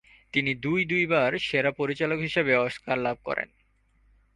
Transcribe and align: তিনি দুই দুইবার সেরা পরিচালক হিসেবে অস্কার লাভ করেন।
তিনি 0.33 0.51
দুই 0.55 0.81
দুইবার 0.85 1.31
সেরা 1.39 1.71
পরিচালক 1.71 2.19
হিসেবে 2.19 2.53
অস্কার 2.57 2.97
লাভ 2.97 3.17
করেন। 3.23 3.49